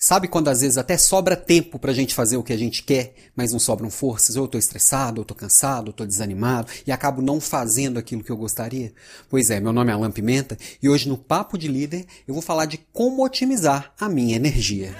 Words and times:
Sabe 0.00 0.28
quando 0.28 0.46
às 0.46 0.60
vezes 0.60 0.78
até 0.78 0.96
sobra 0.96 1.36
tempo 1.36 1.76
pra 1.76 1.92
gente 1.92 2.14
fazer 2.14 2.36
o 2.36 2.42
que 2.44 2.52
a 2.52 2.56
gente 2.56 2.84
quer, 2.84 3.14
mas 3.34 3.52
não 3.52 3.58
sobram 3.58 3.90
forças? 3.90 4.36
Ou 4.36 4.44
eu 4.44 4.48
tô 4.48 4.56
estressado, 4.56 5.20
ou 5.20 5.24
tô 5.24 5.34
cansado, 5.34 5.88
ou 5.88 5.92
tô 5.92 6.06
desanimado 6.06 6.70
e 6.86 6.92
acabo 6.92 7.20
não 7.20 7.40
fazendo 7.40 7.98
aquilo 7.98 8.22
que 8.22 8.30
eu 8.30 8.36
gostaria? 8.36 8.92
Pois 9.28 9.50
é, 9.50 9.58
meu 9.58 9.72
nome 9.72 9.90
é 9.90 9.94
Alan 9.94 10.12
Pimenta 10.12 10.56
e 10.80 10.88
hoje 10.88 11.08
no 11.08 11.18
Papo 11.18 11.58
de 11.58 11.66
Líder 11.66 12.06
eu 12.28 12.32
vou 12.32 12.42
falar 12.42 12.66
de 12.66 12.78
como 12.92 13.24
otimizar 13.24 13.92
a 13.98 14.08
minha 14.08 14.36
energia. 14.36 14.94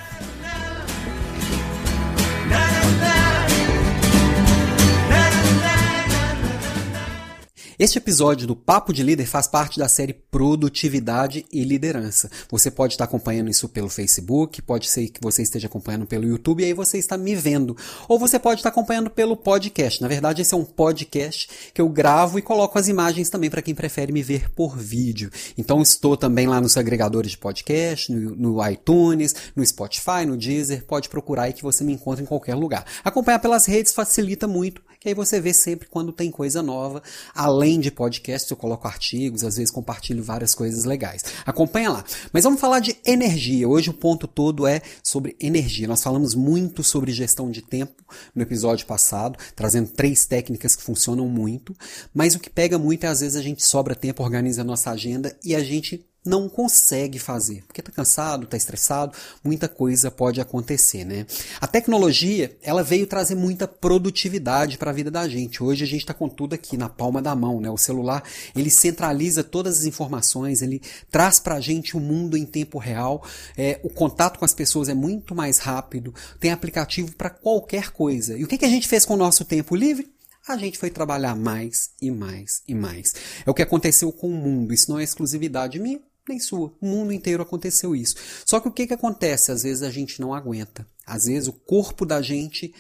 Este 7.79 7.99
episódio 7.99 8.45
do 8.45 8.57
Papo 8.57 8.93
de 8.93 9.05
Líder 9.05 9.25
faz 9.25 9.47
parte 9.47 9.79
da 9.79 9.87
série 9.87 10.13
Produtividade 10.13 11.47
e 11.53 11.63
Liderança. 11.63 12.29
Você 12.51 12.73
pode 12.73 12.95
estar 12.95 13.05
acompanhando 13.05 13.51
isso 13.51 13.69
pelo 13.69 13.89
Facebook, 13.89 14.61
pode 14.63 14.89
ser 14.89 15.09
que 15.09 15.21
você 15.23 15.43
esteja 15.43 15.69
acompanhando 15.69 16.05
pelo 16.05 16.27
YouTube 16.27 16.61
e 16.61 16.67
aí 16.67 16.75
você 16.75 16.99
está 16.99 17.17
me 17.17 17.37
vendo. 17.37 17.77
Ou 18.09 18.19
você 18.19 18.37
pode 18.37 18.59
estar 18.59 18.71
acompanhando 18.71 19.09
pelo 19.09 19.37
podcast. 19.37 20.03
Na 20.03 20.09
verdade, 20.09 20.43
esse 20.43 20.53
é 20.53 20.57
um 20.57 20.65
podcast 20.65 21.49
que 21.73 21.81
eu 21.81 21.89
gravo 21.89 22.37
e 22.37 22.43
coloco 22.43 22.77
as 22.77 22.89
imagens 22.89 23.31
também 23.31 23.49
para 23.49 23.63
quem 23.63 23.77
prefere 23.77 24.11
me 24.11 24.25
ver 24.25 24.51
por 24.51 24.77
vídeo. 24.77 25.31
Então 25.57 25.81
estou 25.81 26.17
também 26.17 26.49
lá 26.49 26.61
nos 26.61 26.77
agregadores 26.77 27.31
de 27.31 27.39
podcast, 27.39 28.13
no, 28.13 28.35
no 28.35 28.69
iTunes, 28.69 29.37
no 29.55 29.65
Spotify, 29.65 30.27
no 30.27 30.37
Deezer. 30.37 30.85
Pode 30.85 31.09
procurar 31.09 31.45
aí 31.45 31.53
que 31.53 31.63
você 31.63 31.85
me 31.85 31.93
encontra 31.93 32.25
em 32.25 32.27
qualquer 32.27 32.57
lugar. 32.57 32.85
Acompanhar 33.05 33.39
pelas 33.39 33.67
redes 33.67 33.95
facilita 33.95 34.49
muito, 34.49 34.83
que 35.01 35.09
aí 35.09 35.15
você 35.15 35.41
vê 35.41 35.53
sempre 35.53 35.89
quando 35.89 36.13
tem 36.13 36.31
coisa 36.31 36.63
nova, 36.63 37.03
além 37.35 37.79
de 37.79 37.91
podcast, 37.91 38.51
eu 38.51 38.57
coloco 38.57 38.89
artigos, 38.89 39.45
às 39.45 39.57
vezes 39.57 39.71
compartilho 39.71 40.23
várias 40.23 40.55
coisas 40.55 40.85
legais. 40.85 41.25
Acompanha 41.47 41.91
lá. 41.91 42.05
Mas 42.33 42.45
vamos 42.45 42.61
falar 42.61 42.81
de 42.81 42.97
energia. 43.05 43.69
Hoje 43.69 43.91
o 43.91 43.95
ponto 43.95 44.27
todo 44.27 44.67
é 44.67 44.83
sobre 45.03 45.37
energia. 45.41 45.87
Nós 45.87 46.03
falamos 46.03 46.35
muito 46.35 46.83
sobre 46.83 47.13
gestão 47.13 47.51
de 47.51 47.63
tempo 47.63 48.03
no 48.35 48.43
episódio 48.43 48.87
passado, 48.87 49.39
trazendo 49.55 49.89
três 49.89 50.27
técnicas 50.27 50.75
que 50.75 50.83
funcionam 50.83 51.29
muito. 51.29 51.77
Mas 52.13 52.35
o 52.35 52.41
que 52.41 52.51
pega 52.51 52.79
muito 52.79 53.05
é 53.05 53.09
às 53.09 53.21
vezes 53.21 53.37
a 53.37 53.43
gente 53.43 53.65
sobra 53.65 53.95
tempo, 53.95 54.23
organiza 54.23 54.63
a 54.63 54.65
nossa 54.65 54.91
agenda 54.91 55.37
e 55.45 55.55
a 55.55 55.63
gente 55.63 56.05
não 56.29 56.49
consegue 56.49 57.19
fazer, 57.19 57.65
porque 57.67 57.81
está 57.81 57.91
cansado, 57.91 58.45
está 58.45 58.57
estressado, 58.57 59.17
muita 59.43 59.67
coisa 59.69 60.11
pode 60.11 60.41
acontecer, 60.41 61.05
né? 61.05 61.27
A 61.61 61.67
tecnologia, 61.67 62.57
ela 62.63 62.83
veio 62.83 63.07
trazer 63.07 63.35
muita 63.35 63.67
produtividade 63.67 64.77
para 64.77 64.91
a 64.91 64.95
vida 64.95 65.11
da 65.11 65.27
gente. 65.27 65.63
Hoje 65.63 65.85
a 65.85 65.87
gente 65.87 66.03
está 66.03 66.13
com 66.13 66.29
tudo 66.29 66.55
aqui 66.55 66.77
na 66.77 66.89
palma 66.89 67.23
da 67.23 67.35
mão, 67.35 67.61
né? 67.61 67.71
O 67.71 67.79
celular, 67.79 68.23
ele 68.55 68.71
centraliza 68.71 69.43
todas 69.43 69.79
as 69.79 69.85
informações, 69.87 70.61
ele 70.61 70.83
traz 71.11 71.41
para 71.41 71.55
a 71.55 71.61
gente 71.61 71.97
o 71.97 72.01
mundo 72.01 72.37
em 72.37 72.45
tempo 72.45 72.79
real, 72.79 73.25
é, 73.57 73.81
o 73.83 73.89
contato 73.89 74.39
com 74.39 74.45
as 74.45 74.55
pessoas 74.55 74.89
é 74.89 74.95
muito 74.95 75.35
mais 75.35 75.59
rápido, 75.59 76.15
tem 76.39 76.53
aplicativo 76.53 77.13
para 77.17 77.31
qualquer 77.31 77.91
coisa. 77.91 78.37
E 78.37 78.45
o 78.45 78.47
que, 78.47 78.59
que 78.59 78.65
a 78.67 78.71
gente 78.71 78.87
fez 78.87 79.07
com 79.07 79.15
o 79.15 79.19
nosso 79.19 79.45
tempo 79.45 79.75
livre? 79.75 80.13
a 80.47 80.57
gente 80.57 80.79
foi 80.79 80.89
trabalhar 80.89 81.37
mais 81.37 81.91
e 82.01 82.11
mais 82.11 82.63
e 82.67 82.75
mais. 82.75 83.15
É 83.45 83.51
o 83.51 83.55
que 83.55 83.61
aconteceu 83.61 84.11
com 84.11 84.29
o 84.29 84.35
mundo. 84.35 84.73
Isso 84.73 84.91
não 84.91 84.99
é 84.99 85.05
exclusividade 85.05 85.79
minha 85.79 86.01
nem 86.29 86.39
sua. 86.39 86.73
O 86.81 86.87
mundo 86.87 87.13
inteiro 87.13 87.43
aconteceu 87.43 87.95
isso. 87.95 88.17
Só 88.47 88.61
que 88.61 88.69
o 88.69 88.73
que, 88.73 88.87
que 88.87 88.95
acontece? 88.95 89.51
Às 89.53 89.63
vezes 89.63 89.83
a 89.83 89.91
gente 89.91 90.21
não 90.21 90.35
aguenta. 90.35 90.87
Às 91.07 91.25
vezes 91.25 91.49
o 91.49 91.53
corpo 91.53 92.05
da 92.05 92.21
gente 92.21 92.75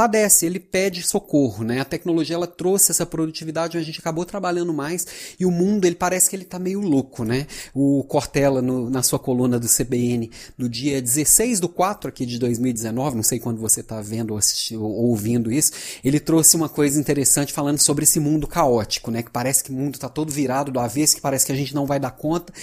padece, 0.00 0.46
ele 0.46 0.58
pede 0.58 1.02
socorro, 1.02 1.62
né? 1.62 1.78
A 1.78 1.84
tecnologia 1.84 2.34
ela 2.34 2.46
trouxe 2.46 2.90
essa 2.90 3.04
produtividade, 3.04 3.76
a 3.76 3.82
gente 3.82 4.00
acabou 4.00 4.24
trabalhando 4.24 4.72
mais 4.72 5.06
e 5.38 5.44
o 5.44 5.50
mundo 5.50 5.84
ele 5.84 5.94
parece 5.94 6.30
que 6.30 6.34
ele 6.34 6.46
tá 6.46 6.58
meio 6.58 6.80
louco, 6.80 7.22
né? 7.22 7.46
O 7.74 8.02
Cortella 8.04 8.62
no, 8.62 8.88
na 8.88 9.02
sua 9.02 9.18
coluna 9.18 9.60
do 9.60 9.68
CBN 9.68 10.30
do 10.56 10.70
dia 10.70 11.02
16 11.02 11.60
do 11.60 11.68
4 11.68 12.08
aqui 12.08 12.24
de 12.24 12.38
2019, 12.38 13.14
não 13.14 13.22
sei 13.22 13.38
quando 13.38 13.60
você 13.60 13.80
está 13.80 14.00
vendo 14.00 14.30
ou, 14.30 14.38
assistindo, 14.38 14.82
ou 14.82 15.08
ouvindo 15.08 15.52
isso, 15.52 15.72
ele 16.02 16.18
trouxe 16.18 16.56
uma 16.56 16.70
coisa 16.70 16.98
interessante 16.98 17.52
falando 17.52 17.78
sobre 17.78 18.04
esse 18.04 18.18
mundo 18.18 18.46
caótico, 18.46 19.10
né? 19.10 19.22
Que 19.22 19.30
parece 19.30 19.62
que 19.62 19.70
o 19.70 19.74
mundo 19.74 19.96
está 19.96 20.08
todo 20.08 20.32
virado 20.32 20.72
do 20.72 20.80
avesso, 20.80 21.14
que 21.14 21.20
parece 21.20 21.44
que 21.44 21.52
a 21.52 21.56
gente 21.56 21.74
não 21.74 21.84
vai 21.84 22.00
dar 22.00 22.12
conta, 22.12 22.54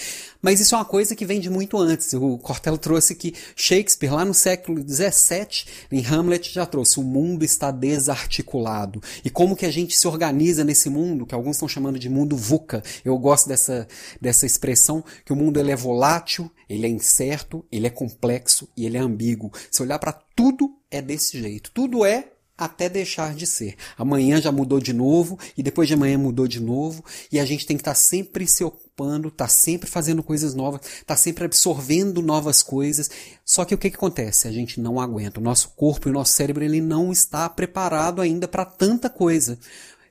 mas 0.42 0.58
isso 0.60 0.74
é 0.74 0.78
uma 0.78 0.84
coisa 0.84 1.14
que 1.14 1.24
vem 1.24 1.38
de 1.38 1.48
muito 1.48 1.78
antes. 1.78 2.12
O 2.14 2.36
Cortella 2.38 2.78
trouxe 2.78 3.14
que 3.14 3.32
Shakespeare 3.54 4.12
lá 4.12 4.24
no 4.24 4.34
século 4.34 4.82
17 4.82 5.66
em 5.92 6.04
Hamlet 6.04 6.52
já 6.52 6.66
trouxe 6.66 6.98
o 6.98 7.04
mundo 7.04 7.27
mundo 7.28 7.44
está 7.44 7.70
desarticulado. 7.70 9.00
E 9.24 9.30
como 9.30 9.56
que 9.56 9.66
a 9.66 9.70
gente 9.70 9.96
se 9.96 10.08
organiza 10.08 10.64
nesse 10.64 10.88
mundo, 10.88 11.26
que 11.26 11.34
alguns 11.34 11.56
estão 11.56 11.68
chamando 11.68 11.98
de 11.98 12.08
mundo 12.08 12.36
VUCA. 12.36 12.82
Eu 13.04 13.18
gosto 13.18 13.48
dessa, 13.48 13.86
dessa 14.20 14.46
expressão, 14.46 15.04
que 15.24 15.32
o 15.32 15.36
mundo 15.36 15.60
ele 15.60 15.70
é 15.70 15.76
volátil, 15.76 16.50
ele 16.68 16.86
é 16.86 16.88
incerto, 16.88 17.64
ele 17.70 17.86
é 17.86 17.90
complexo 17.90 18.68
e 18.76 18.86
ele 18.86 18.96
é 18.96 19.00
ambíguo. 19.00 19.52
Se 19.70 19.82
olhar 19.82 19.98
para 19.98 20.12
tudo, 20.12 20.76
é 20.90 21.02
desse 21.02 21.40
jeito. 21.40 21.70
Tudo 21.72 22.04
é 22.04 22.32
até 22.58 22.88
deixar 22.88 23.34
de 23.34 23.46
ser. 23.46 23.76
Amanhã 23.96 24.42
já 24.42 24.50
mudou 24.50 24.80
de 24.80 24.92
novo 24.92 25.38
e 25.56 25.62
depois 25.62 25.86
de 25.86 25.94
amanhã 25.94 26.18
mudou 26.18 26.48
de 26.48 26.60
novo 26.60 27.04
e 27.30 27.38
a 27.38 27.44
gente 27.44 27.64
tem 27.64 27.76
que 27.76 27.82
estar 27.82 27.92
tá 27.92 27.94
sempre 27.94 28.48
se 28.48 28.64
ocupando, 28.64 29.30
tá 29.30 29.46
sempre 29.46 29.88
fazendo 29.88 30.24
coisas 30.24 30.54
novas, 30.54 30.80
tá 31.06 31.14
sempre 31.14 31.44
absorvendo 31.44 32.20
novas 32.20 32.60
coisas. 32.60 33.08
Só 33.44 33.64
que 33.64 33.74
o 33.74 33.78
que, 33.78 33.90
que 33.90 33.96
acontece? 33.96 34.48
A 34.48 34.52
gente 34.52 34.80
não 34.80 35.00
aguenta. 35.00 35.38
O 35.38 35.42
nosso 35.42 35.68
corpo 35.70 36.08
e 36.08 36.10
o 36.10 36.14
nosso 36.14 36.32
cérebro 36.32 36.64
ele 36.64 36.80
não 36.80 37.12
está 37.12 37.48
preparado 37.48 38.20
ainda 38.20 38.48
para 38.48 38.64
tanta 38.64 39.08
coisa. 39.08 39.56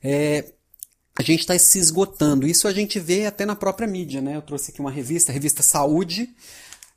É, 0.01 0.45
a 1.19 1.23
gente 1.23 1.41
está 1.41 1.57
se 1.59 1.79
esgotando. 1.79 2.47
Isso 2.47 2.67
a 2.67 2.73
gente 2.73 2.97
vê 2.97 3.25
até 3.25 3.45
na 3.45 3.55
própria 3.55 3.87
mídia, 3.87 4.21
né? 4.21 4.37
Eu 4.37 4.41
trouxe 4.41 4.71
aqui 4.71 4.79
uma 4.79 4.91
revista, 4.91 5.31
a 5.31 5.33
revista 5.33 5.61
Saúde 5.61 6.29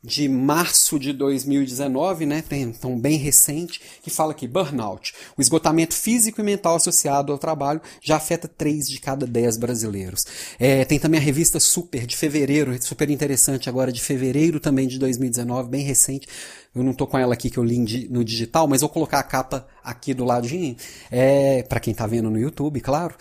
de 0.03 0.28
março 0.28 0.99
de 0.99 1.12
2019, 1.12 2.25
né, 2.25 2.43
então 2.50 2.99
bem 2.99 3.19
recente, 3.19 3.81
que 4.03 4.09
fala 4.09 4.33
que 4.33 4.49
burnout, 4.49 5.12
o 5.37 5.43
esgotamento 5.43 5.94
físico 5.94 6.41
e 6.41 6.44
mental 6.44 6.77
associado 6.77 7.33
ao 7.33 7.38
trabalho, 7.38 7.83
já 8.00 8.16
afeta 8.16 8.49
3 8.49 8.89
de 8.89 8.99
cada 8.99 9.27
10 9.27 9.59
brasileiros. 9.59 10.25
É, 10.59 10.84
tem 10.87 10.99
também 10.99 11.21
a 11.21 11.22
revista 11.22 11.60
Super, 11.60 12.06
de 12.06 12.16
fevereiro, 12.16 12.77
super 12.83 13.10
interessante 13.10 13.69
agora, 13.69 13.93
de 13.93 14.00
fevereiro 14.00 14.59
também 14.59 14.89
de 14.89 14.99
2019, 14.99 15.69
bem 15.69 15.84
recente. 15.84 16.27
Eu 16.75 16.83
não 16.83 16.94
tô 16.94 17.06
com 17.06 17.19
ela 17.19 17.34
aqui 17.34 17.50
que 17.50 17.59
eu 17.59 17.65
li 17.65 18.09
no 18.09 18.25
digital, 18.25 18.66
mas 18.66 18.81
vou 18.81 18.89
colocar 18.89 19.19
a 19.19 19.22
capa 19.22 19.66
aqui 19.84 20.15
do 20.15 20.25
ladinho, 20.25 20.77
é, 21.10 21.62
para 21.65 21.81
quem 21.81 21.93
tá 21.93 22.06
vendo 22.06 22.31
no 22.31 22.39
YouTube, 22.39 22.81
claro, 22.81 23.15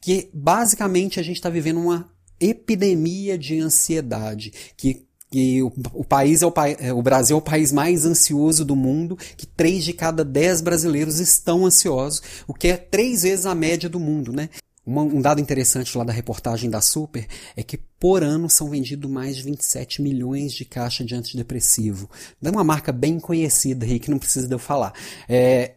que 0.00 0.28
basicamente 0.32 1.20
a 1.20 1.22
gente 1.22 1.36
está 1.36 1.48
vivendo 1.48 1.80
uma 1.80 2.10
epidemia 2.40 3.38
de 3.38 3.58
ansiedade 3.58 4.52
que 4.76 5.05
que 5.30 5.62
o, 5.62 5.72
o 5.92 6.04
país 6.04 6.42
é 6.42 6.46
o, 6.46 6.52
é, 6.78 6.92
o 6.92 7.02
Brasil 7.02 7.36
é 7.36 7.38
o 7.38 7.42
país 7.42 7.72
mais 7.72 8.04
ansioso 8.04 8.64
do 8.64 8.76
mundo, 8.76 9.16
que 9.36 9.46
três 9.46 9.84
de 9.84 9.92
cada 9.92 10.24
dez 10.24 10.60
brasileiros 10.60 11.18
estão 11.18 11.66
ansiosos, 11.66 12.22
o 12.46 12.54
que 12.54 12.68
é 12.68 12.76
três 12.76 13.22
vezes 13.22 13.46
a 13.46 13.54
média 13.54 13.88
do 13.88 14.00
mundo, 14.00 14.32
né? 14.32 14.48
Uma, 14.86 15.02
um 15.02 15.20
dado 15.20 15.40
interessante 15.40 15.98
lá 15.98 16.04
da 16.04 16.12
reportagem 16.12 16.70
da 16.70 16.80
Super 16.80 17.26
é 17.56 17.62
que 17.62 17.76
por 17.98 18.22
ano 18.22 18.48
são 18.48 18.70
vendidos 18.70 19.10
mais 19.10 19.36
de 19.36 19.42
27 19.42 20.00
milhões 20.00 20.52
de 20.52 20.64
caixas 20.64 21.04
de 21.04 21.14
antidepressivo. 21.14 22.08
É 22.40 22.48
uma 22.48 22.62
marca 22.62 22.92
bem 22.92 23.18
conhecida 23.18 23.84
aí 23.84 23.98
que 23.98 24.10
não 24.10 24.18
precisa 24.18 24.46
de 24.46 24.54
eu 24.54 24.60
falar. 24.60 24.92
É, 25.28 25.75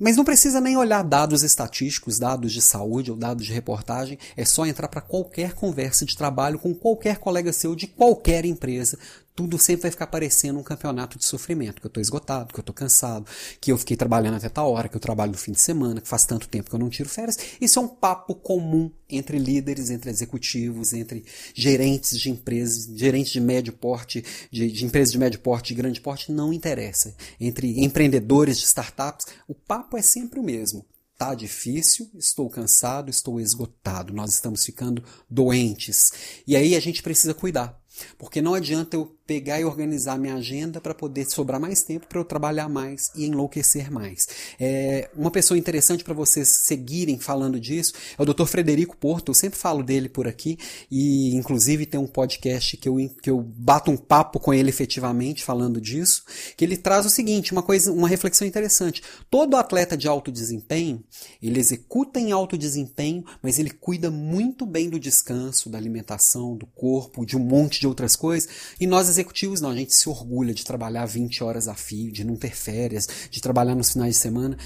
mas 0.00 0.16
não 0.16 0.24
precisa 0.24 0.60
nem 0.60 0.78
olhar 0.78 1.04
dados 1.04 1.42
estatísticos, 1.42 2.18
dados 2.18 2.52
de 2.52 2.62
saúde 2.62 3.10
ou 3.10 3.16
dados 3.16 3.44
de 3.44 3.52
reportagem, 3.52 4.18
é 4.34 4.44
só 4.46 4.64
entrar 4.64 4.88
para 4.88 5.02
qualquer 5.02 5.52
conversa 5.52 6.06
de 6.06 6.16
trabalho 6.16 6.58
com 6.58 6.74
qualquer 6.74 7.18
colega 7.18 7.52
seu 7.52 7.76
de 7.76 7.86
qualquer 7.86 8.46
empresa 8.46 8.98
tudo 9.40 9.58
sempre 9.58 9.82
vai 9.84 9.90
ficar 9.90 10.06
parecendo 10.06 10.58
um 10.58 10.62
campeonato 10.62 11.18
de 11.18 11.24
sofrimento, 11.24 11.80
que 11.80 11.86
eu 11.86 11.88
estou 11.88 12.00
esgotado, 12.02 12.52
que 12.52 12.60
eu 12.60 12.62
estou 12.62 12.74
cansado, 12.74 13.24
que 13.58 13.72
eu 13.72 13.78
fiquei 13.78 13.96
trabalhando 13.96 14.36
até 14.36 14.50
tal 14.50 14.70
hora, 14.70 14.86
que 14.86 14.94
eu 14.94 15.00
trabalho 15.00 15.32
no 15.32 15.38
fim 15.38 15.52
de 15.52 15.60
semana, 15.60 15.98
que 15.98 16.08
faz 16.08 16.26
tanto 16.26 16.46
tempo 16.46 16.68
que 16.68 16.76
eu 16.76 16.78
não 16.78 16.90
tiro 16.90 17.08
férias. 17.08 17.38
Isso 17.58 17.78
é 17.78 17.82
um 17.82 17.88
papo 17.88 18.34
comum 18.34 18.90
entre 19.08 19.38
líderes, 19.38 19.88
entre 19.88 20.10
executivos, 20.10 20.92
entre 20.92 21.24
gerentes 21.54 22.18
de 22.18 22.28
empresas, 22.28 22.86
gerentes 22.94 23.32
de 23.32 23.40
médio 23.40 23.72
porte, 23.72 24.22
de, 24.50 24.70
de 24.70 24.84
empresas 24.84 25.10
de 25.10 25.18
médio 25.18 25.40
porte, 25.40 25.68
de 25.68 25.74
grande 25.74 26.02
porte, 26.02 26.30
não 26.30 26.52
interessa. 26.52 27.14
Entre 27.40 27.82
empreendedores 27.82 28.58
de 28.58 28.66
startups, 28.66 29.24
o 29.48 29.54
papo 29.54 29.96
é 29.96 30.02
sempre 30.02 30.38
o 30.38 30.42
mesmo. 30.42 30.84
Tá 31.16 31.34
difícil, 31.34 32.10
estou 32.14 32.50
cansado, 32.50 33.08
estou 33.08 33.40
esgotado, 33.40 34.12
nós 34.12 34.34
estamos 34.34 34.66
ficando 34.66 35.02
doentes. 35.30 36.12
E 36.46 36.54
aí 36.54 36.76
a 36.76 36.80
gente 36.80 37.02
precisa 37.02 37.32
cuidar. 37.32 37.79
Porque 38.18 38.40
não 38.40 38.54
adianta 38.54 38.96
eu 38.96 39.16
pegar 39.26 39.60
e 39.60 39.64
organizar 39.64 40.18
minha 40.18 40.34
agenda 40.34 40.80
para 40.80 40.92
poder 40.92 41.24
sobrar 41.24 41.60
mais 41.60 41.82
tempo 41.82 42.06
para 42.08 42.18
eu 42.18 42.24
trabalhar 42.24 42.68
mais 42.68 43.10
e 43.14 43.26
enlouquecer 43.26 43.90
mais. 43.90 44.26
É, 44.58 45.08
uma 45.14 45.30
pessoa 45.30 45.56
interessante 45.56 46.02
para 46.02 46.14
vocês 46.14 46.48
seguirem 46.48 47.18
falando 47.18 47.60
disso 47.60 47.92
é 48.18 48.22
o 48.22 48.24
Dr. 48.24 48.46
Frederico 48.46 48.96
Porto. 48.96 49.30
Eu 49.30 49.34
sempre 49.34 49.58
falo 49.58 49.82
dele 49.82 50.08
por 50.08 50.26
aqui 50.26 50.58
e, 50.90 51.34
inclusive, 51.36 51.86
tem 51.86 52.00
um 52.00 52.06
podcast 52.06 52.76
que 52.76 52.88
eu, 52.88 52.96
que 53.22 53.30
eu 53.30 53.40
bato 53.40 53.90
um 53.90 53.96
papo 53.96 54.40
com 54.40 54.52
ele 54.52 54.68
efetivamente 54.68 55.44
falando 55.44 55.80
disso. 55.80 56.24
Que 56.56 56.64
ele 56.64 56.76
traz 56.76 57.06
o 57.06 57.10
seguinte: 57.10 57.52
uma 57.52 57.62
coisa, 57.62 57.92
uma 57.92 58.08
reflexão 58.08 58.46
interessante. 58.46 59.02
Todo 59.30 59.56
atleta 59.56 59.96
de 59.96 60.08
alto 60.08 60.32
desempenho 60.32 61.04
ele 61.42 61.58
executa 61.58 62.18
em 62.18 62.32
alto 62.32 62.56
desempenho, 62.56 63.24
mas 63.42 63.58
ele 63.58 63.70
cuida 63.70 64.10
muito 64.10 64.66
bem 64.66 64.88
do 64.88 64.98
descanso, 64.98 65.70
da 65.70 65.78
alimentação, 65.78 66.56
do 66.56 66.66
corpo, 66.66 67.24
de 67.24 67.36
um 67.36 67.40
monte 67.40 67.79
de 67.80 67.86
outras 67.86 68.14
coisas. 68.14 68.48
E 68.78 68.86
nós 68.86 69.08
executivos 69.08 69.60
não, 69.60 69.70
a 69.70 69.76
gente 69.76 69.94
se 69.94 70.08
orgulha 70.08 70.52
de 70.52 70.64
trabalhar 70.64 71.06
20 71.06 71.42
horas 71.42 71.66
a 71.66 71.74
fio, 71.74 72.12
de 72.12 72.22
não 72.22 72.36
ter 72.36 72.54
férias, 72.54 73.08
de 73.30 73.40
trabalhar 73.40 73.74
nos 73.74 73.92
finais 73.92 74.16
de 74.16 74.20
semana. 74.20 74.56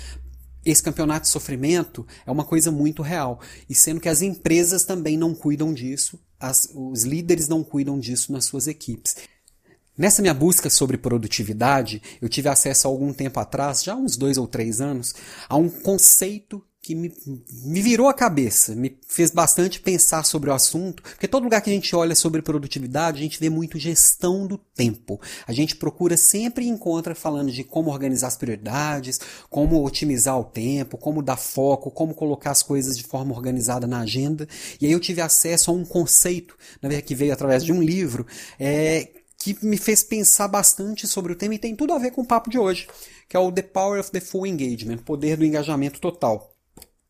Esse 0.64 0.82
campeonato 0.82 1.26
de 1.26 1.28
sofrimento 1.28 2.06
é 2.26 2.30
uma 2.30 2.44
coisa 2.44 2.72
muito 2.72 3.02
real. 3.02 3.40
E 3.68 3.74
sendo 3.74 4.00
que 4.00 4.08
as 4.08 4.20
empresas 4.20 4.84
também 4.84 5.16
não 5.16 5.34
cuidam 5.34 5.72
disso, 5.72 6.18
as, 6.40 6.68
os 6.74 7.04
líderes 7.04 7.48
não 7.48 7.62
cuidam 7.62 7.98
disso 7.98 8.32
nas 8.32 8.46
suas 8.46 8.66
equipes. 8.66 9.16
Nessa 9.96 10.20
minha 10.20 10.34
busca 10.34 10.68
sobre 10.68 10.98
produtividade, 10.98 12.02
eu 12.20 12.28
tive 12.28 12.48
acesso 12.48 12.88
há 12.88 12.90
algum 12.90 13.12
tempo 13.12 13.38
atrás, 13.38 13.84
já 13.84 13.94
uns 13.94 14.16
dois 14.16 14.36
ou 14.36 14.48
três 14.48 14.80
anos, 14.80 15.14
a 15.48 15.56
um 15.56 15.68
conceito 15.68 16.64
que 16.84 16.94
me, 16.94 17.10
me 17.64 17.80
virou 17.80 18.08
a 18.08 18.14
cabeça, 18.14 18.74
me 18.74 18.94
fez 19.08 19.30
bastante 19.30 19.80
pensar 19.80 20.22
sobre 20.22 20.50
o 20.50 20.52
assunto, 20.52 21.02
porque 21.02 21.26
todo 21.26 21.44
lugar 21.44 21.62
que 21.62 21.70
a 21.70 21.72
gente 21.72 21.96
olha 21.96 22.14
sobre 22.14 22.42
produtividade, 22.42 23.20
a 23.20 23.22
gente 23.22 23.40
vê 23.40 23.48
muito 23.48 23.78
gestão 23.78 24.46
do 24.46 24.58
tempo. 24.58 25.18
A 25.46 25.52
gente 25.54 25.76
procura 25.76 26.14
sempre 26.18 26.66
e 26.66 26.68
encontra 26.68 27.14
falando 27.14 27.50
de 27.50 27.64
como 27.64 27.90
organizar 27.90 28.26
as 28.26 28.36
prioridades, 28.36 29.18
como 29.48 29.82
otimizar 29.82 30.38
o 30.38 30.44
tempo, 30.44 30.98
como 30.98 31.22
dar 31.22 31.38
foco, 31.38 31.90
como 31.90 32.14
colocar 32.14 32.50
as 32.50 32.62
coisas 32.62 32.98
de 32.98 33.04
forma 33.04 33.34
organizada 33.34 33.86
na 33.86 34.00
agenda. 34.00 34.46
E 34.78 34.84
aí 34.84 34.92
eu 34.92 35.00
tive 35.00 35.22
acesso 35.22 35.70
a 35.70 35.74
um 35.74 35.86
conceito, 35.86 36.54
na 36.82 36.90
verdade, 36.90 37.08
que 37.08 37.14
veio 37.14 37.32
através 37.32 37.64
de 37.64 37.72
um 37.72 37.82
livro, 37.82 38.26
é, 38.60 39.08
que 39.38 39.56
me 39.64 39.78
fez 39.78 40.02
pensar 40.02 40.48
bastante 40.48 41.08
sobre 41.08 41.32
o 41.32 41.36
tema 41.36 41.54
e 41.54 41.58
tem 41.58 41.74
tudo 41.74 41.94
a 41.94 41.98
ver 41.98 42.10
com 42.10 42.20
o 42.20 42.26
papo 42.26 42.50
de 42.50 42.58
hoje, 42.58 42.86
que 43.26 43.38
é 43.38 43.40
o 43.40 43.50
The 43.50 43.62
Power 43.62 44.00
of 44.00 44.10
the 44.10 44.20
Full 44.20 44.46
Engagement, 44.46 44.98
poder 44.98 45.38
do 45.38 45.46
engajamento 45.46 45.98
total 45.98 46.53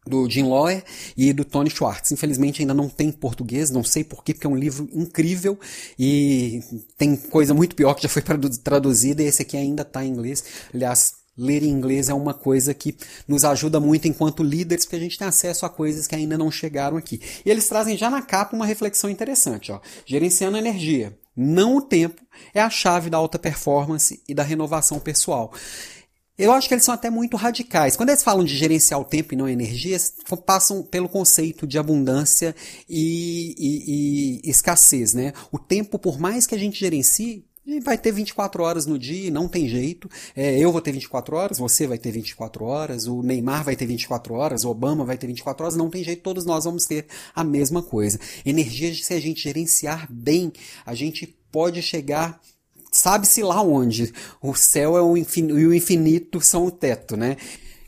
do 0.07 0.29
Jim 0.29 0.49
Lawyer 0.49 0.85
e 1.17 1.33
do 1.33 1.45
Tony 1.45 1.71
Schwartz. 1.71 2.13
Infelizmente 2.13 2.63
ainda 2.63 2.75
não 2.75 2.89
tem 2.89 3.11
português, 3.11 3.71
não 3.71 3.83
sei 3.83 4.05
porquê, 4.05 4.35
porque 4.35 4.47
é 4.47 4.51
um 4.51 4.57
livro 4.57 4.89
incrível 4.93 5.59
e 5.99 6.63
tem 6.97 7.17
coisa 7.17 7.55
muito 7.55 7.75
pior 7.75 7.95
que 7.95 8.03
já 8.03 8.09
foi 8.09 8.23
traduzida 8.23 9.23
e 9.23 9.27
esse 9.27 9.43
aqui 9.43 9.57
ainda 9.57 9.83
está 9.83 10.05
em 10.05 10.11
inglês. 10.11 10.45
Aliás, 10.73 11.15
ler 11.37 11.63
em 11.63 11.71
inglês 11.71 12.09
é 12.09 12.15
uma 12.15 12.33
coisa 12.33 12.73
que 12.73 12.97
nos 13.27 13.45
ajuda 13.45 13.81
muito 13.81 14.07
enquanto 14.07 14.43
líderes, 14.43 14.85
porque 14.85 14.97
a 14.97 15.01
gente 15.01 15.19
tem 15.19 15.27
acesso 15.27 15.67
a 15.67 15.71
coisas 15.71 16.07
que 16.07 16.15
ainda 16.15 16.39
não 16.39 16.51
chegaram 16.51 16.97
aqui. 16.97 17.21
E 17.45 17.51
eles 17.51 17.69
trazem 17.69 17.97
já 17.97 18.09
na 18.09 18.23
capa 18.23 18.55
uma 18.55 18.67
reflexão 18.67 19.11
interessante, 19.11 19.73
ó. 19.73 19.81
Gerenciando 20.07 20.57
energia, 20.57 21.17
não 21.37 21.77
o 21.77 21.83
tempo, 21.83 22.23
é 22.53 22.61
a 22.61 22.71
chave 22.71 23.11
da 23.11 23.19
alta 23.19 23.39
performance 23.39 24.23
e 24.29 24.35
da 24.35 24.43
renovação 24.43 25.01
pessoal. 25.01 25.53
Eu 26.37 26.51
acho 26.53 26.67
que 26.67 26.75
eles 26.75 26.85
são 26.85 26.95
até 26.95 27.09
muito 27.11 27.37
radicais. 27.37 27.97
Quando 27.97 28.09
eles 28.09 28.25
falam 28.25 28.45
de 28.45 28.57
gerenciar 28.57 29.01
o 29.01 29.05
tempo 29.05 29.35
e 29.35 29.37
não 29.37 29.49
energia, 29.49 29.97
passam 30.45 30.83
pelo 30.83 31.09
conceito 31.09 31.65
de 31.65 31.79
abundância 31.79 32.57
e, 32.89 33.55
e, 33.57 34.41
e 34.45 34.51
escassez, 34.51 35.15
né? 35.15 35.33
O 35.53 35.59
tempo, 35.59 35.97
por 35.97 36.19
mais 36.19 36.45
que 36.45 36.55
a 36.55 36.59
gente 36.59 36.81
gerencie, 36.81 37.45
vai 37.83 37.97
ter 37.97 38.13
24 38.13 38.63
horas 38.63 38.85
no 38.85 38.99
dia, 38.99 39.31
não 39.31 39.49
tem 39.49 39.69
jeito. 39.69 40.11
É, 40.35 40.59
eu 40.59 40.73
vou 40.73 40.81
ter 40.81 40.91
24 40.91 41.37
horas, 41.37 41.59
você 41.59 41.87
vai 41.87 41.99
ter 41.99 42.11
24 42.11 42.65
horas, 42.65 43.07
o 43.07 43.23
Neymar 43.23 43.63
vai 43.63 43.77
ter 43.77 43.87
24 43.87 44.35
horas, 44.35 44.65
o 44.65 44.71
Obama 44.71 45.05
vai 45.05 45.17
ter 45.17 45.29
24 45.29 45.65
horas, 45.65 45.77
não 45.77 45.89
tem 45.89 46.03
jeito, 46.03 46.23
todos 46.23 46.45
nós 46.45 46.65
vamos 46.65 46.85
ter 46.85 47.07
a 47.35 47.45
mesma 47.45 47.81
coisa. 47.81 48.19
Energia, 48.45 48.93
se 48.93 49.15
a 49.15 49.21
gente 49.21 49.43
gerenciar 49.43 50.07
bem, 50.11 50.53
a 50.85 50.95
gente 50.95 51.27
pode 51.51 51.81
chegar 51.81 52.41
sabe-se 52.95 53.43
lá 53.43 53.61
onde. 53.61 54.13
O 54.41 54.55
céu 54.55 54.97
é 54.97 55.03
o 55.03 55.17
infinito, 55.17 55.59
e 55.59 55.67
o 55.67 55.75
infinito 55.75 56.41
são 56.41 56.67
o 56.67 56.71
teto, 56.71 57.17
né? 57.17 57.37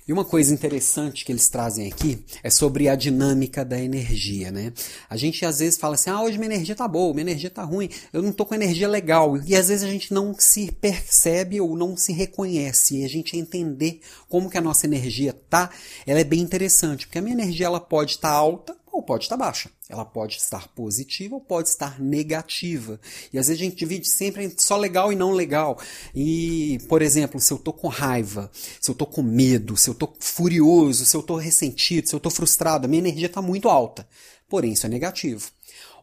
E 0.08 0.12
uma 0.12 0.24
coisa 0.24 0.54
interessante 0.54 1.24
que 1.24 1.32
eles 1.32 1.48
trazem 1.48 1.88
aqui 1.88 2.24
é 2.40 2.48
sobre 2.48 2.88
a 2.88 2.94
dinâmica 2.94 3.64
da 3.64 3.80
energia, 3.80 4.52
né? 4.52 4.72
A 5.10 5.16
gente 5.16 5.44
às 5.44 5.58
vezes 5.58 5.78
fala 5.78 5.94
assim: 5.94 6.10
"Ah, 6.10 6.22
hoje 6.22 6.38
minha 6.38 6.52
energia 6.52 6.76
tá 6.76 6.86
boa, 6.86 7.12
minha 7.12 7.22
energia 7.22 7.50
tá 7.50 7.64
ruim, 7.64 7.88
eu 8.12 8.22
não 8.22 8.32
tô 8.32 8.46
com 8.46 8.54
energia 8.54 8.88
legal". 8.88 9.36
E 9.44 9.56
às 9.56 9.68
vezes 9.68 9.84
a 9.84 9.90
gente 9.90 10.14
não 10.14 10.34
se 10.38 10.70
percebe 10.72 11.60
ou 11.60 11.76
não 11.76 11.96
se 11.96 12.12
reconhece. 12.12 12.98
E 12.98 13.04
a 13.04 13.08
gente 13.08 13.36
entender 13.36 14.00
como 14.28 14.50
que 14.50 14.58
a 14.58 14.60
nossa 14.60 14.86
energia 14.86 15.32
tá, 15.32 15.70
ela 16.06 16.20
é 16.20 16.24
bem 16.24 16.40
interessante, 16.40 17.06
porque 17.06 17.18
a 17.18 17.22
minha 17.22 17.34
energia 17.34 17.66
ela 17.66 17.80
pode 17.80 18.12
estar 18.12 18.30
tá 18.30 18.34
alta 18.34 18.76
ou 18.96 19.02
pode 19.02 19.24
estar 19.24 19.36
baixa. 19.36 19.70
Ela 19.88 20.04
pode 20.04 20.36
estar 20.36 20.68
positiva 20.68 21.34
ou 21.34 21.40
pode 21.40 21.68
estar 21.68 22.00
negativa. 22.00 22.98
E 23.32 23.38
às 23.38 23.46
vezes 23.46 23.60
a 23.60 23.64
gente 23.64 23.76
divide 23.76 24.08
sempre 24.08 24.44
entre 24.44 24.62
só 24.62 24.76
legal 24.76 25.12
e 25.12 25.16
não 25.16 25.32
legal. 25.32 25.78
E, 26.14 26.78
por 26.88 27.02
exemplo, 27.02 27.38
se 27.38 27.52
eu 27.52 27.58
tô 27.58 27.72
com 27.72 27.88
raiva, 27.88 28.50
se 28.80 28.90
eu 28.90 28.94
tô 28.94 29.06
com 29.06 29.22
medo, 29.22 29.76
se 29.76 29.90
eu 29.90 29.94
tô 29.94 30.12
furioso, 30.18 31.04
se 31.04 31.16
eu 31.16 31.22
tô 31.22 31.36
ressentido, 31.36 32.08
se 32.08 32.14
eu 32.14 32.20
tô 32.20 32.30
frustrado, 32.30 32.86
a 32.86 32.88
minha 32.88 33.00
energia 33.00 33.26
está 33.26 33.42
muito 33.42 33.68
alta. 33.68 34.08
Porém, 34.48 34.72
isso 34.72 34.86
é 34.86 34.88
negativo. 34.88 35.50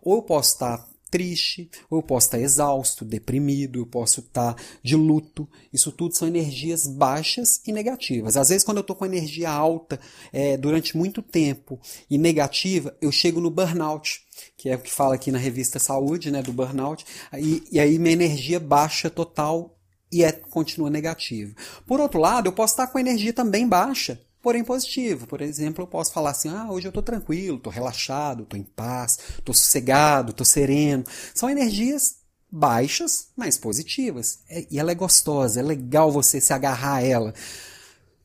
Ou 0.01 0.17
eu 0.17 0.21
posso 0.21 0.53
estar 0.53 0.87
triste, 1.13 1.69
ou 1.91 1.99
eu 1.99 2.01
posso 2.01 2.25
estar 2.25 2.39
exausto, 2.39 3.05
deprimido, 3.05 3.77
eu 3.77 3.85
posso 3.85 4.19
estar 4.19 4.55
de 4.81 4.95
luto. 4.95 5.47
Isso 5.71 5.91
tudo 5.91 6.15
são 6.15 6.27
energias 6.27 6.87
baixas 6.87 7.61
e 7.67 7.71
negativas. 7.71 8.35
Às 8.35 8.49
vezes, 8.49 8.63
quando 8.63 8.77
eu 8.77 8.81
estou 8.81 8.95
com 8.95 9.05
energia 9.05 9.51
alta 9.51 9.99
é, 10.31 10.57
durante 10.57 10.97
muito 10.97 11.21
tempo 11.21 11.79
e 12.09 12.17
negativa, 12.17 12.97
eu 12.99 13.11
chego 13.11 13.39
no 13.39 13.51
burnout, 13.51 14.21
que 14.57 14.69
é 14.69 14.75
o 14.75 14.79
que 14.79 14.91
fala 14.91 15.13
aqui 15.13 15.31
na 15.31 15.37
revista 15.37 15.77
Saúde, 15.77 16.31
né, 16.31 16.41
do 16.41 16.51
burnout, 16.51 17.05
e, 17.37 17.61
e 17.71 17.79
aí 17.79 17.99
minha 17.99 18.13
energia 18.13 18.59
baixa 18.59 19.07
total 19.07 19.77
e 20.11 20.23
é, 20.23 20.31
continua 20.31 20.89
negativa. 20.89 21.53
Por 21.85 21.99
outro 21.99 22.19
lado, 22.19 22.47
eu 22.47 22.53
posso 22.53 22.73
estar 22.73 22.87
com 22.87 22.97
energia 22.97 23.33
também 23.33 23.67
baixa 23.67 24.19
porém 24.43 24.63
positivo. 24.63 25.25
Por 25.25 25.41
exemplo, 25.41 25.81
eu 25.81 25.87
posso 25.87 26.11
falar 26.11 26.31
assim: 26.31 26.49
ah, 26.49 26.69
hoje 26.69 26.85
eu 26.85 26.89
estou 26.89 27.01
tranquilo, 27.01 27.57
estou 27.57 27.71
relaxado, 27.73 28.43
estou 28.43 28.59
em 28.59 28.63
paz, 28.63 29.17
estou 29.39 29.55
sossegado, 29.55 30.31
estou 30.31 30.45
sereno. 30.45 31.05
São 31.33 31.49
energias 31.49 32.17
baixas, 32.51 33.29
mas 33.35 33.57
positivas. 33.57 34.39
É, 34.47 34.67
e 34.69 34.77
ela 34.77 34.91
é 34.91 34.95
gostosa, 34.95 35.61
é 35.61 35.63
legal 35.63 36.11
você 36.11 36.39
se 36.39 36.53
agarrar 36.53 36.97
a 36.97 37.01
ela. 37.01 37.33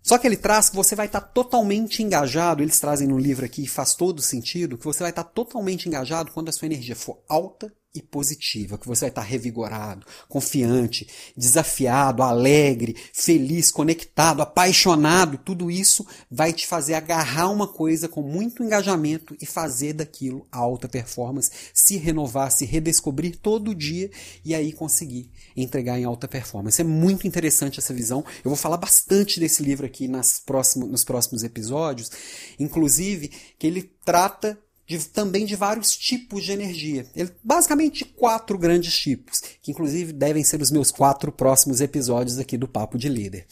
Só 0.02 0.18
que 0.18 0.26
ele 0.26 0.36
traz 0.36 0.68
que 0.68 0.76
você 0.76 0.94
vai 0.94 1.06
estar 1.06 1.20
totalmente 1.20 2.02
engajado, 2.02 2.62
eles 2.62 2.80
trazem 2.80 3.06
no 3.06 3.18
livro 3.18 3.44
aqui, 3.44 3.66
faz 3.66 3.94
todo 3.94 4.22
sentido, 4.22 4.78
que 4.78 4.84
você 4.84 5.00
vai 5.00 5.10
estar 5.10 5.24
totalmente 5.24 5.86
engajado 5.86 6.32
quando 6.32 6.48
a 6.48 6.52
sua 6.52 6.66
energia 6.66 6.96
for 6.96 7.22
alta 7.28 7.72
e 7.94 8.02
positiva, 8.02 8.76
que 8.76 8.86
você 8.86 9.02
vai 9.02 9.08
estar 9.08 9.22
revigorado, 9.22 10.06
confiante, 10.28 11.08
desafiado, 11.36 12.22
alegre, 12.22 12.94
feliz, 13.12 13.70
conectado, 13.70 14.42
apaixonado. 14.42 15.38
Tudo 15.38 15.70
isso 15.70 16.06
vai 16.30 16.52
te 16.52 16.66
fazer 16.66 16.94
agarrar 16.94 17.48
uma 17.48 17.66
coisa 17.66 18.08
com 18.08 18.22
muito 18.22 18.62
engajamento 18.62 19.36
e 19.40 19.46
fazer 19.46 19.94
daquilo 19.94 20.46
alta 20.52 20.88
performance, 20.88 21.50
se 21.72 21.96
renovar, 21.96 22.52
se 22.52 22.64
redescobrir 22.64 23.36
todo 23.38 23.74
dia 23.74 24.10
e 24.44 24.54
aí 24.54 24.72
conseguir 24.72 25.32
entregar 25.56 25.98
em 25.98 26.04
alta 26.04 26.28
performance. 26.28 26.80
É 26.80 26.84
muito 26.84 27.26
interessante 27.26 27.78
essa 27.78 27.94
visão. 27.94 28.24
Eu 28.44 28.50
vou 28.50 28.56
falar 28.56 28.76
bastante 28.76 29.40
desse 29.40 29.62
livro 29.62 29.86
aqui 29.86 30.06
nas 30.06 30.38
próximos, 30.38 30.88
nos 30.90 31.04
próximos 31.04 31.42
episódios, 31.42 32.10
inclusive 32.58 33.28
que 33.58 33.66
ele 33.66 33.82
trata 34.04 34.58
de, 34.88 35.06
também 35.06 35.44
de 35.44 35.54
vários 35.54 35.94
tipos 35.94 36.44
de 36.44 36.52
energia. 36.52 37.06
Ele, 37.14 37.30
basicamente 37.44 38.06
quatro 38.06 38.56
grandes 38.56 38.96
tipos, 38.96 39.42
que 39.60 39.70
inclusive 39.70 40.14
devem 40.14 40.42
ser 40.42 40.62
os 40.62 40.70
meus 40.70 40.90
quatro 40.90 41.30
próximos 41.30 41.82
episódios 41.82 42.38
aqui 42.38 42.56
do 42.56 42.66
Papo 42.66 42.96
de 42.96 43.10
Líder. 43.10 43.46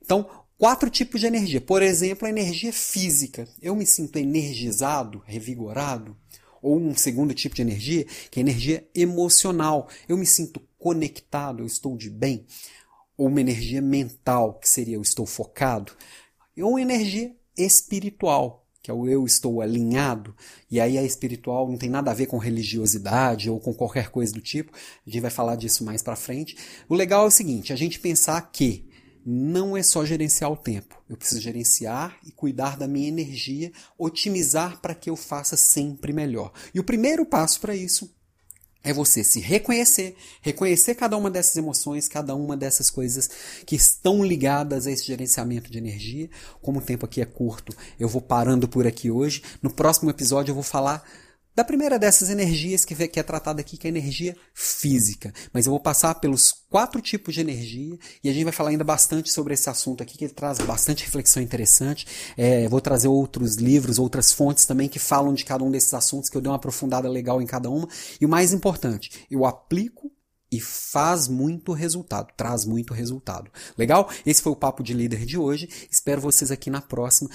Então, 0.00 0.28
quatro 0.56 0.88
tipos 0.88 1.20
de 1.20 1.26
energia. 1.26 1.60
Por 1.60 1.82
exemplo, 1.82 2.26
a 2.26 2.30
energia 2.30 2.72
física. 2.72 3.48
Eu 3.60 3.74
me 3.74 3.84
sinto 3.84 4.16
energizado, 4.16 5.20
revigorado. 5.26 6.16
Ou 6.62 6.78
um 6.78 6.96
segundo 6.96 7.34
tipo 7.34 7.56
de 7.56 7.62
energia, 7.62 8.06
que 8.30 8.38
é 8.38 8.42
energia 8.42 8.88
emocional. 8.94 9.88
Eu 10.08 10.16
me 10.16 10.26
sinto 10.26 10.60
conectado, 10.78 11.64
eu 11.64 11.66
estou 11.66 11.96
de 11.96 12.08
bem. 12.08 12.46
Ou 13.16 13.26
uma 13.26 13.40
energia 13.40 13.82
mental, 13.82 14.54
que 14.60 14.68
seria 14.68 14.94
eu 14.94 15.02
estou 15.02 15.26
focado. 15.26 15.92
Ou 16.56 16.78
energia 16.78 17.34
espiritual, 17.56 18.65
que 18.86 18.90
é 18.92 18.94
o 18.94 19.08
eu 19.08 19.26
estou 19.26 19.60
alinhado, 19.60 20.32
e 20.70 20.78
aí 20.80 20.96
a 20.96 21.02
espiritual 21.02 21.68
não 21.68 21.76
tem 21.76 21.90
nada 21.90 22.12
a 22.12 22.14
ver 22.14 22.26
com 22.26 22.38
religiosidade 22.38 23.50
ou 23.50 23.58
com 23.58 23.74
qualquer 23.74 24.10
coisa 24.10 24.32
do 24.32 24.40
tipo, 24.40 24.70
a 25.04 25.10
gente 25.10 25.20
vai 25.20 25.30
falar 25.30 25.56
disso 25.56 25.84
mais 25.84 26.04
para 26.04 26.14
frente. 26.14 26.56
O 26.88 26.94
legal 26.94 27.24
é 27.24 27.26
o 27.26 27.30
seguinte, 27.32 27.72
a 27.72 27.76
gente 27.76 27.98
pensar 27.98 28.40
que 28.52 28.88
não 29.24 29.76
é 29.76 29.82
só 29.82 30.04
gerenciar 30.04 30.52
o 30.52 30.56
tempo, 30.56 31.02
eu 31.10 31.16
preciso 31.16 31.40
gerenciar 31.40 32.16
e 32.24 32.30
cuidar 32.30 32.76
da 32.76 32.86
minha 32.86 33.08
energia, 33.08 33.72
otimizar 33.98 34.80
para 34.80 34.94
que 34.94 35.10
eu 35.10 35.16
faça 35.16 35.56
sempre 35.56 36.12
melhor. 36.12 36.52
E 36.72 36.78
o 36.78 36.84
primeiro 36.84 37.26
passo 37.26 37.60
para 37.60 37.74
isso 37.74 38.15
é 38.86 38.92
você 38.92 39.24
se 39.24 39.40
reconhecer, 39.40 40.14
reconhecer 40.40 40.94
cada 40.94 41.16
uma 41.16 41.28
dessas 41.28 41.56
emoções, 41.56 42.06
cada 42.06 42.36
uma 42.36 42.56
dessas 42.56 42.88
coisas 42.88 43.28
que 43.66 43.74
estão 43.74 44.24
ligadas 44.24 44.86
a 44.86 44.92
esse 44.92 45.04
gerenciamento 45.04 45.68
de 45.68 45.76
energia. 45.76 46.30
Como 46.62 46.78
o 46.78 46.82
tempo 46.82 47.04
aqui 47.04 47.20
é 47.20 47.24
curto, 47.24 47.76
eu 47.98 48.08
vou 48.08 48.22
parando 48.22 48.68
por 48.68 48.86
aqui 48.86 49.10
hoje. 49.10 49.42
No 49.60 49.72
próximo 49.72 50.08
episódio 50.08 50.52
eu 50.52 50.54
vou 50.54 50.62
falar 50.62 51.02
da 51.52 51.64
primeira 51.64 51.98
dessas 51.98 52.30
energias 52.30 52.84
que 52.84 52.94
é 53.18 53.22
tratada 53.24 53.60
aqui, 53.60 53.76
que 53.76 53.88
é 53.88 53.90
a 53.90 53.96
energia 53.96 54.36
física. 54.54 55.34
Mas 55.52 55.66
eu 55.66 55.70
vou 55.70 55.80
passar 55.80 56.14
pelos 56.16 56.54
quatro 56.70 57.00
tipos 57.00 57.34
de 57.34 57.40
energia 57.40 57.98
e 58.22 58.28
a 58.28 58.32
gente 58.32 58.44
vai 58.44 58.52
falar 58.52 58.70
ainda 58.70 58.84
bastante 58.84 59.30
sobre 59.30 59.54
esse 59.54 59.68
assunto 59.68 60.02
aqui, 60.02 60.16
que 60.16 60.24
ele 60.24 60.32
traz 60.32 60.58
bastante 60.58 61.04
reflexão 61.04 61.42
interessante. 61.42 62.06
É, 62.36 62.68
vou 62.68 62.80
trazer 62.80 63.08
outros 63.08 63.56
livros, 63.56 63.98
outras 63.98 64.32
fontes 64.32 64.66
também 64.66 64.88
que 64.88 64.98
falam 64.98 65.34
de 65.34 65.44
cada 65.44 65.64
um 65.64 65.70
desses 65.70 65.94
assuntos, 65.94 66.28
que 66.28 66.36
eu 66.36 66.40
dei 66.40 66.50
uma 66.50 66.56
aprofundada 66.56 67.08
legal 67.08 67.40
em 67.40 67.46
cada 67.46 67.70
uma. 67.70 67.88
E 68.20 68.26
o 68.26 68.28
mais 68.28 68.52
importante, 68.52 69.26
eu 69.30 69.44
aplico 69.44 70.10
e 70.50 70.60
faz 70.60 71.26
muito 71.26 71.72
resultado, 71.72 72.32
traz 72.36 72.64
muito 72.64 72.94
resultado. 72.94 73.50
Legal? 73.76 74.08
Esse 74.24 74.42
foi 74.42 74.52
o 74.52 74.56
Papo 74.56 74.82
de 74.82 74.94
Líder 74.94 75.24
de 75.24 75.36
hoje. 75.36 75.68
Espero 75.90 76.20
vocês 76.20 76.50
aqui 76.50 76.70
na 76.70 76.80
próxima. 76.80 77.28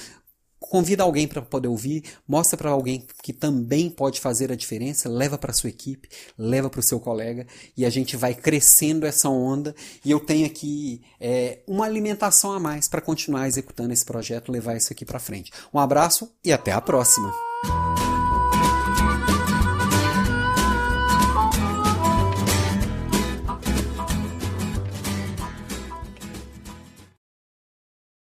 Convida 0.62 1.02
alguém 1.02 1.28
para 1.28 1.42
poder 1.42 1.68
ouvir, 1.68 2.04
mostra 2.28 2.56
para 2.56 2.70
alguém 2.70 3.06
que 3.24 3.34
também 3.34 3.90
pode 3.90 4.22
fazer 4.22 4.52
a 4.52 4.56
diferença, 4.56 5.10
leva 5.10 5.36
para 5.36 5.52
sua 5.52 5.70
equipe, 5.70 6.08
leva 6.38 6.70
para 6.70 6.80
o 6.80 6.84
seu 6.84 7.00
colega 7.00 7.48
e 7.76 7.84
a 7.84 7.90
gente 7.90 8.16
vai 8.16 8.36
crescendo 8.36 9.08
essa 9.08 9.28
onda. 9.28 9.76
E 10.06 10.12
eu 10.12 10.20
tenho 10.20 10.46
aqui 10.46 11.02
é, 11.20 11.60
uma 11.68 11.86
alimentação 11.86 12.52
a 12.54 12.60
mais 12.60 12.88
para 12.88 13.02
continuar 13.02 13.48
executando 13.48 13.92
esse 13.92 14.06
projeto, 14.06 14.52
levar 14.52 14.78
isso 14.78 14.94
aqui 14.94 15.04
para 15.04 15.20
frente. 15.20 15.52
Um 15.74 15.80
abraço 15.80 16.32
e 16.46 16.54
até 16.54 16.72
a 16.72 16.80
próxima. 16.80 17.34